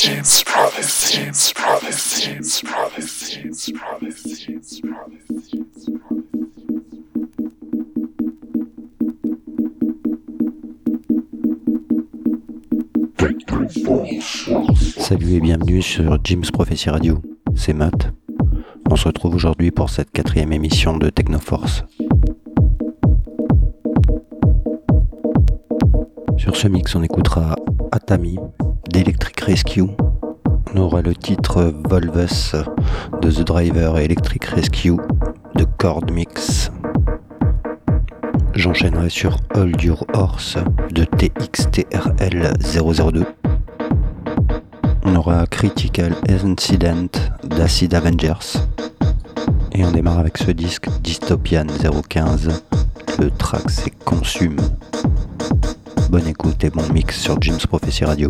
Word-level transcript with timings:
Salut 0.00 0.14
et 15.34 15.40
bienvenue 15.40 15.82
sur 15.82 16.18
Jim's 16.24 16.50
Prophecy 16.50 16.88
Radio. 16.88 17.20
C'est 17.54 17.74
Matt. 17.74 18.10
On 18.90 18.96
se 18.96 19.06
retrouve 19.06 19.34
aujourd'hui 19.34 19.70
pour 19.70 19.90
cette 19.90 20.10
quatrième 20.12 20.54
émission 20.54 20.96
de 20.96 21.10
Technoforce. 21.10 21.84
Sur 26.38 26.56
ce 26.56 26.68
mix, 26.68 26.94
on 26.94 27.02
écoutera 27.02 27.54
Atami 27.92 28.38
d'Electric 28.92 29.40
Rescue. 29.40 29.86
On 30.74 30.80
aura 30.80 31.02
le 31.02 31.14
titre 31.14 31.72
Volvus 31.88 32.54
de 33.22 33.30
The 33.30 33.40
Driver 33.42 33.98
et 33.98 34.04
Electric 34.04 34.44
Rescue 34.44 34.96
de 35.54 35.64
Chord 35.78 36.06
Mix. 36.12 36.70
J'enchaînerai 38.54 39.08
sur 39.08 39.36
Hold 39.54 39.80
Your 39.82 40.04
Horse 40.12 40.58
de 40.90 41.04
TXTRL 41.04 42.52
002. 42.62 43.24
On 45.04 45.16
aura 45.16 45.46
Critical 45.46 46.14
Incident 46.28 47.08
d'Acid 47.44 47.94
Avengers. 47.94 48.58
Et 49.72 49.84
on 49.84 49.92
démarre 49.92 50.18
avec 50.18 50.36
ce 50.36 50.50
disque 50.50 50.88
Dystopian 51.02 51.66
015. 52.08 52.62
Le 53.18 53.30
track 53.30 53.70
c'est 53.70 53.96
Consume. 54.04 54.56
Bonne 56.10 56.26
écoute 56.26 56.64
et 56.64 56.70
bon 56.70 56.82
mix 56.92 57.20
sur 57.20 57.40
Jim's 57.40 57.68
Prophecy 57.68 58.04
Radio. 58.04 58.28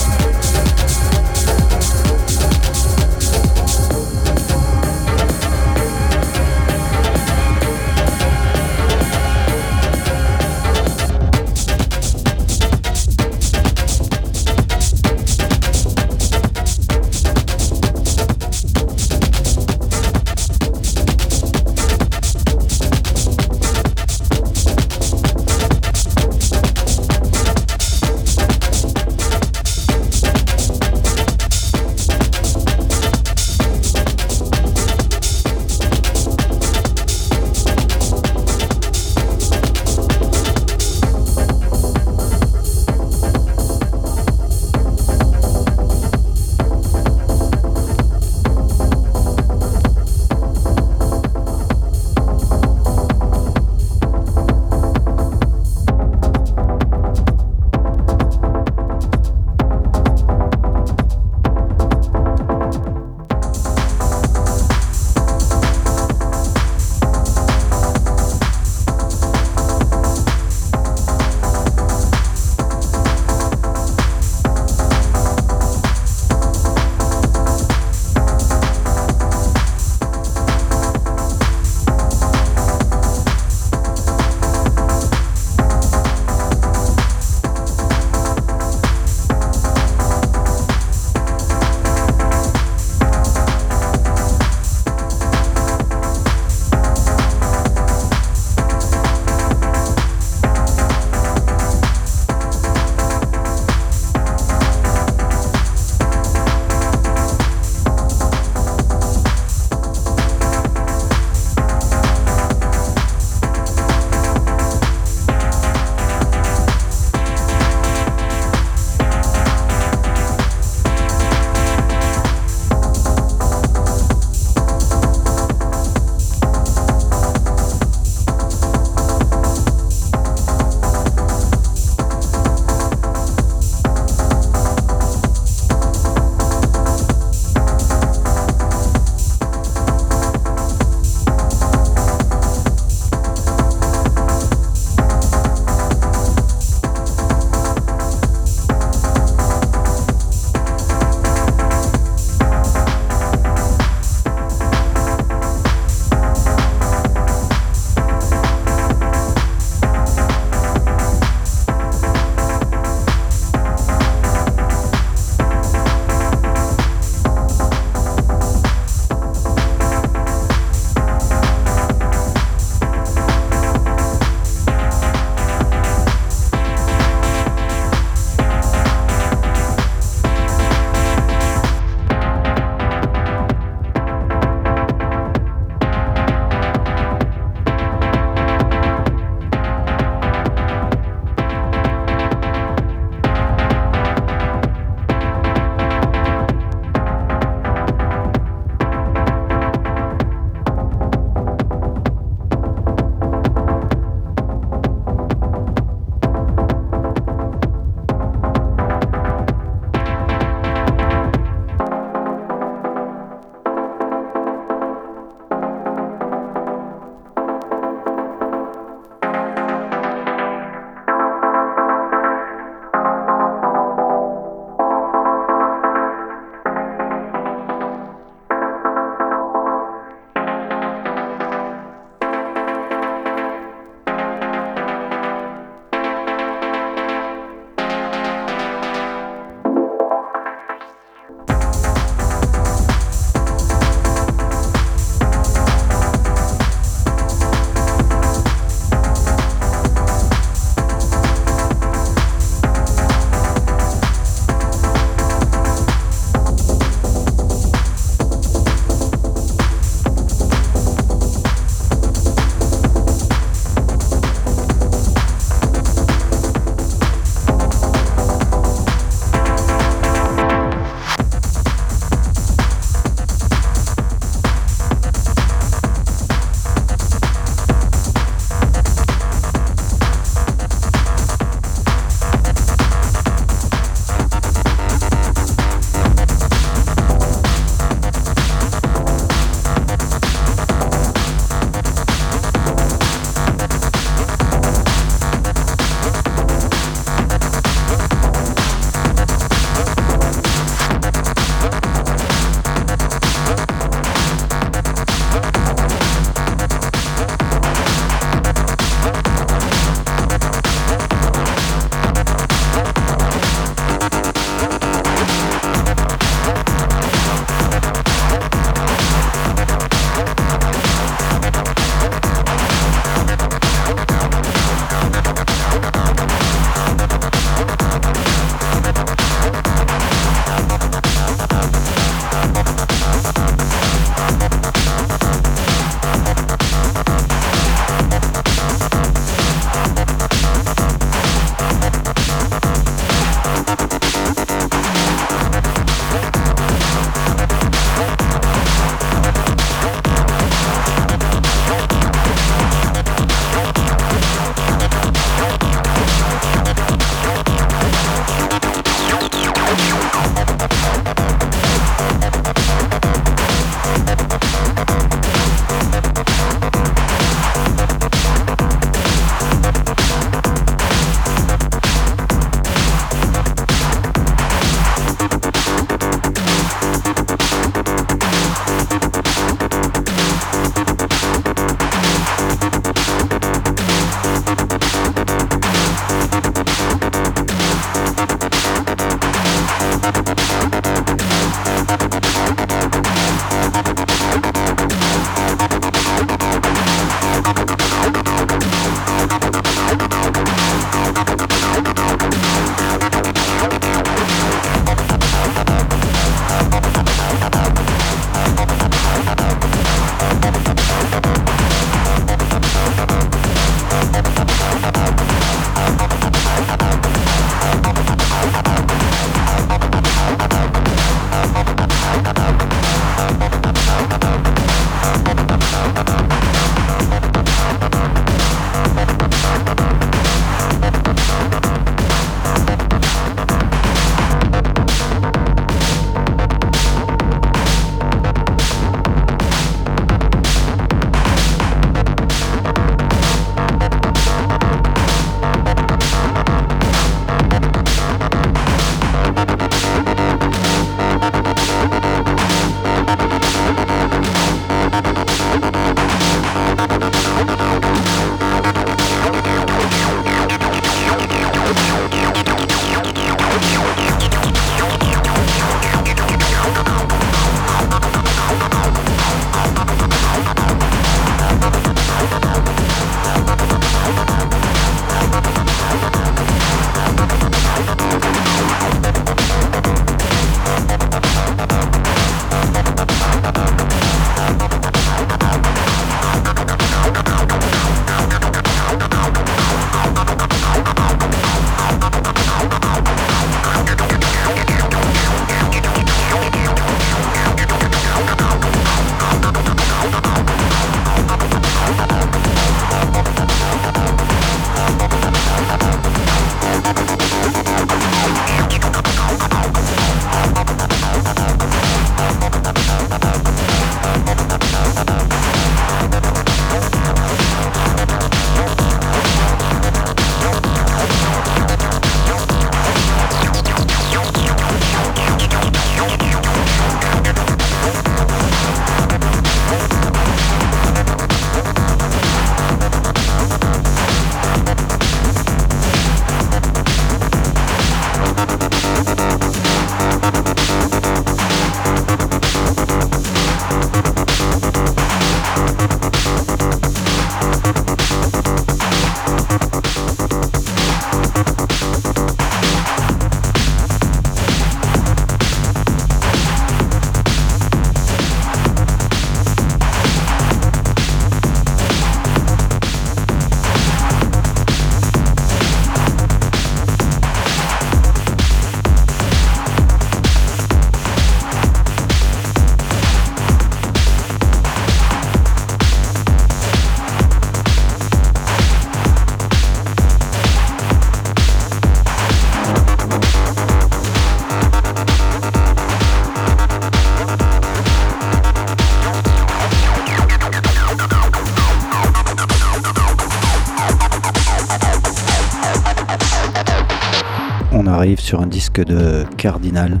De 598.84 599.24
Cardinal. 599.36 600.00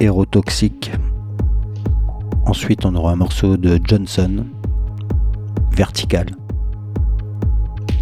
Hérotoxique. 0.00 0.92
Ensuite, 2.46 2.84
on 2.84 2.94
aura 2.94 3.12
un 3.12 3.16
morceau 3.16 3.56
de 3.56 3.80
Johnson, 3.82 4.44
Vertical. 5.72 6.26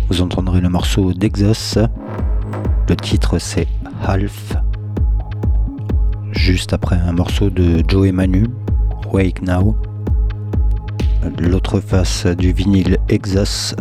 Vous 0.08 0.20
entendrez 0.20 0.60
le 0.60 0.68
morceau 0.68 1.12
d'Exos. 1.12 1.78
Le 2.88 2.96
titre 2.96 3.38
c'est 3.38 3.68
Half. 4.06 4.56
Juste 6.32 6.72
après 6.72 6.96
un 6.96 7.12
morceau 7.12 7.48
de 7.48 7.82
Joe 7.88 8.12
Manu, 8.12 8.46
Wake 9.12 9.42
Now. 9.42 9.76
L'autre 11.38 11.80
face 11.80 12.26
du 12.26 12.52
vinyle 12.52 12.98
Exos, 13.08 13.74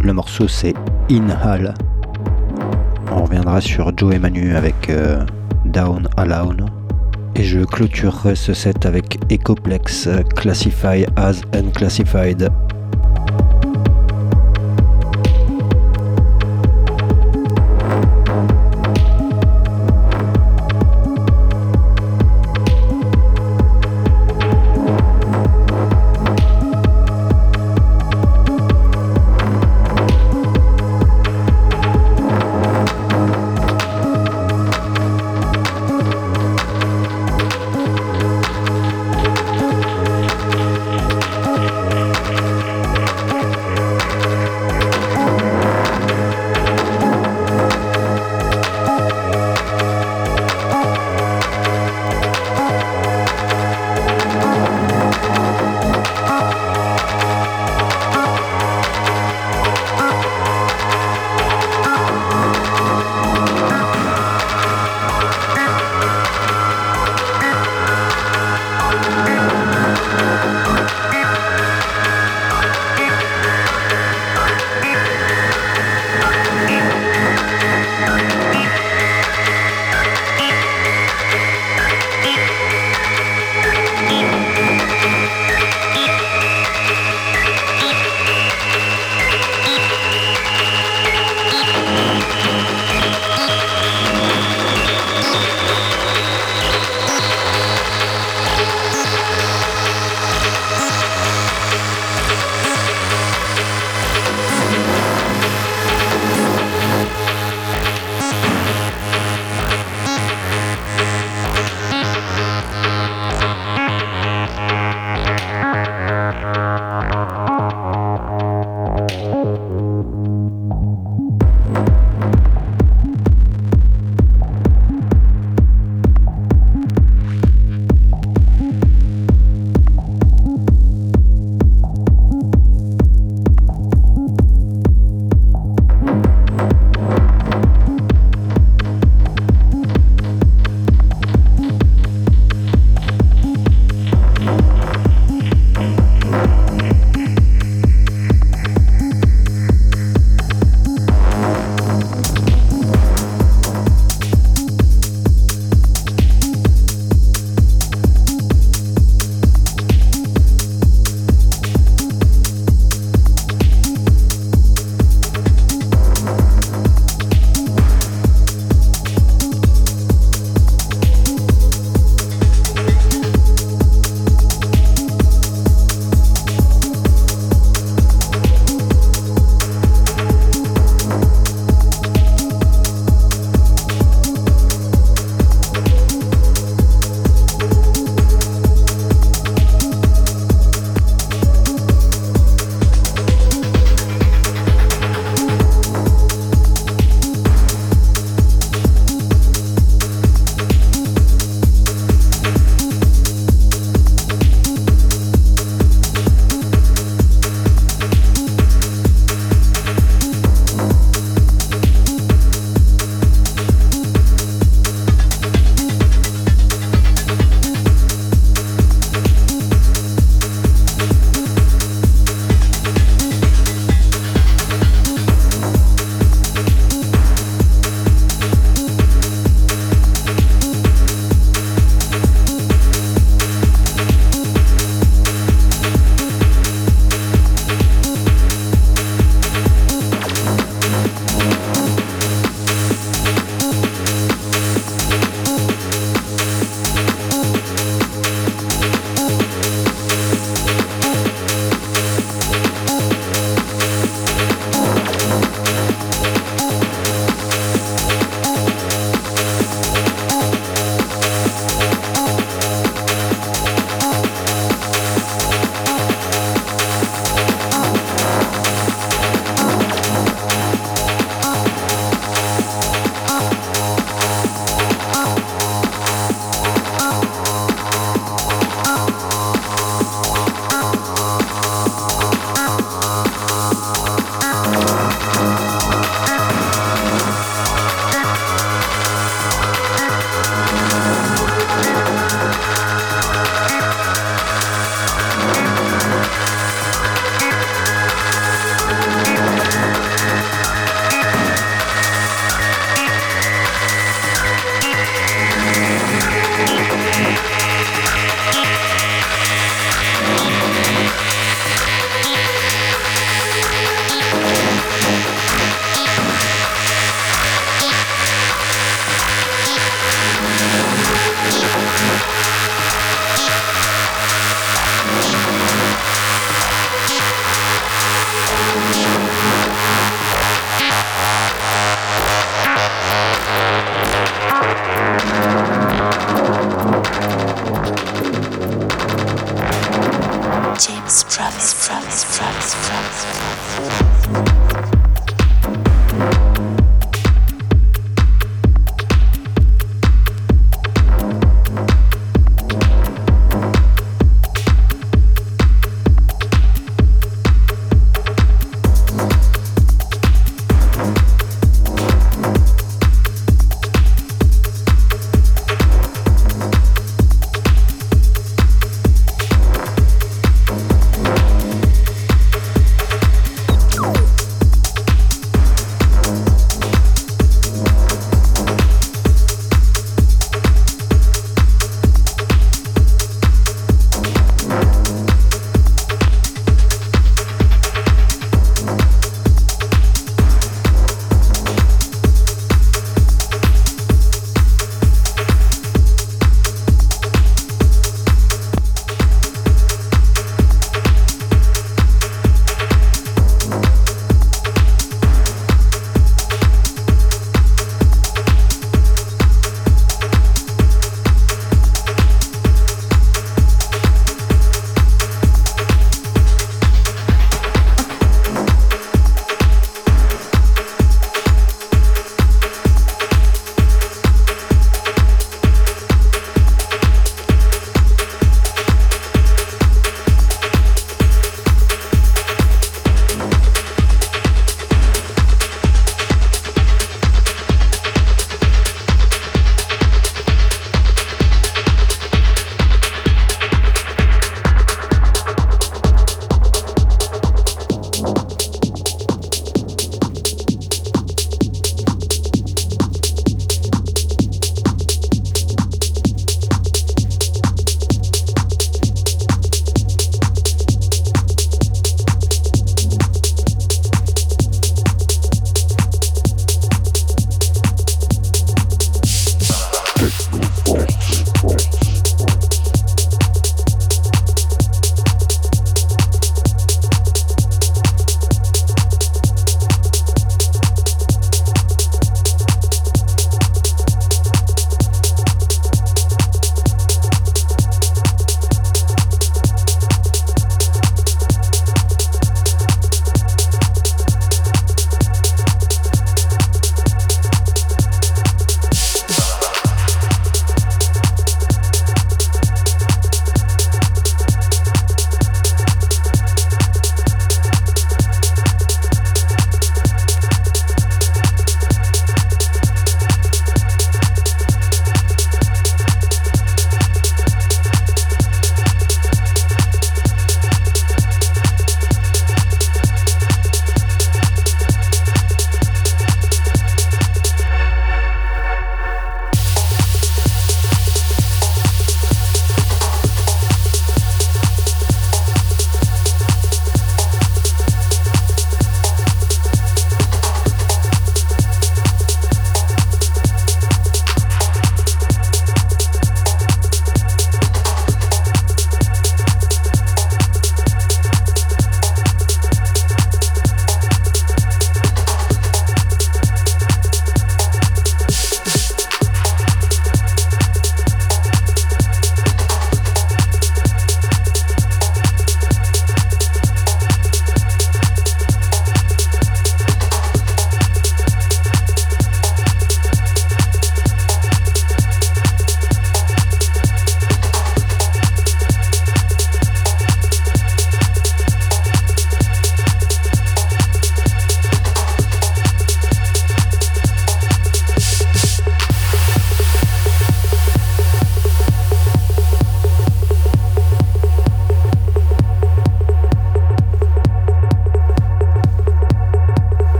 le 0.00 0.12
morceau 0.12 0.46
c'est 0.46 0.74
Inhale. 1.08 1.74
On 3.22 3.26
reviendra 3.26 3.60
sur 3.60 3.96
Joe 3.96 4.18
Manu 4.18 4.56
avec 4.56 4.90
euh, 4.90 5.24
Down 5.64 6.08
Alone. 6.16 6.66
Et 7.36 7.44
je 7.44 7.60
clôturerai 7.60 8.34
ce 8.34 8.52
set 8.52 8.84
avec 8.84 9.20
Ecoplex 9.30 10.08
Classify 10.34 11.06
as 11.14 11.40
Unclassified. 11.54 12.50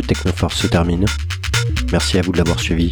Technoforce 0.00 0.56
se 0.56 0.66
termine. 0.66 1.04
Merci 1.92 2.18
à 2.18 2.22
vous 2.22 2.32
de 2.32 2.38
l'avoir 2.38 2.58
suivi. 2.58 2.90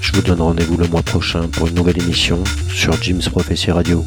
Je 0.00 0.12
vous 0.12 0.22
donne 0.22 0.40
rendez-vous 0.40 0.76
le 0.76 0.86
mois 0.88 1.02
prochain 1.02 1.48
pour 1.48 1.68
une 1.68 1.74
nouvelle 1.74 2.00
émission 2.02 2.42
sur 2.68 3.00
Jim's 3.00 3.28
Prophecy 3.28 3.70
Radio. 3.70 4.04